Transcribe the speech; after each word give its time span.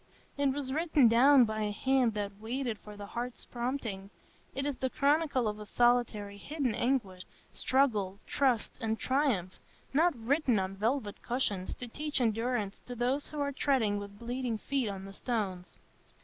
It 0.35 0.51
was 0.51 0.73
written 0.73 1.07
down 1.07 1.45
by 1.45 1.61
a 1.61 1.71
hand 1.71 2.15
that 2.15 2.39
waited 2.39 2.79
for 2.79 2.97
the 2.97 3.05
heart's 3.05 3.45
prompting; 3.45 4.09
it 4.55 4.65
is 4.65 4.77
the 4.77 4.89
chronicle 4.89 5.47
of 5.47 5.59
a 5.59 5.65
solitary, 5.67 6.37
hidden 6.37 6.73
anguish, 6.73 7.21
struggle, 7.53 8.17
trust, 8.25 8.79
and 8.81 8.97
triumph, 8.99 9.59
not 9.93 10.15
written 10.15 10.57
on 10.57 10.75
velvet 10.75 11.21
cushions 11.21 11.75
to 11.75 11.87
teach 11.87 12.19
endurance 12.19 12.79
to 12.87 12.95
those 12.95 13.27
who 13.27 13.39
are 13.41 13.51
treading 13.51 13.99
with 13.99 14.17
bleeding 14.17 14.57
feet 14.57 14.89
on 14.89 15.05
the 15.05 15.13
stones. 15.13 15.77